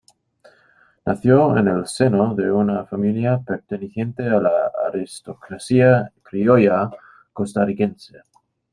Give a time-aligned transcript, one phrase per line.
[1.05, 6.89] Nació en el seno de una familia perteneciente a la aristocracia criolla
[7.31, 8.19] costarricense.